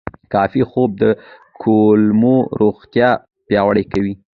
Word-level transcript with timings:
کافي 0.33 0.61
خوب 0.71 0.89
د 1.01 1.03
کولمو 1.61 2.35
روغتیا 2.61 3.09
پیاوړې 3.47 3.83
کوي. 3.91 4.13